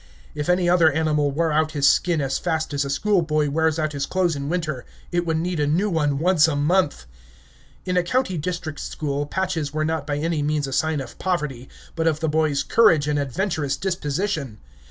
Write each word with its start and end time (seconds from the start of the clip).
If 0.33 0.49
any 0.49 0.67
other 0.67 0.91
animal 0.91 1.29
wore 1.29 1.51
out 1.51 1.73
his 1.73 1.87
skin 1.87 2.21
as 2.21 2.39
fast 2.39 2.73
as 2.73 2.83
a 2.83 2.89
schoolboy 2.89 3.51
wears 3.51 3.77
out 3.77 3.93
his 3.93 4.07
clothes 4.07 4.35
in 4.35 4.49
winter, 4.49 4.83
it 5.11 5.27
would 5.27 5.37
need 5.37 5.59
a 5.59 5.67
new 5.67 5.91
one 5.91 6.17
once 6.17 6.47
a 6.47 6.55
month. 6.55 7.05
In 7.85 7.95
a 7.97 8.01
country 8.01 8.39
district 8.39 8.79
school 8.79 9.27
patches 9.27 9.73
were 9.75 9.85
not 9.85 10.07
by 10.07 10.17
any 10.17 10.41
means 10.41 10.65
a 10.65 10.73
sign 10.73 11.01
of 11.01 11.19
poverty, 11.19 11.69
but 11.95 12.07
of 12.07 12.19
the 12.19 12.29
boy's 12.29 12.63
courage 12.63 13.07
and 13.07 13.19
adventurous 13.19 13.77
disposition. 13.77 14.57